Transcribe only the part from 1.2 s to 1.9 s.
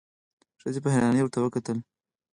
ورته وکتل.